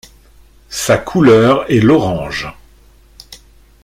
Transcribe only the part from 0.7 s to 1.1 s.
Sa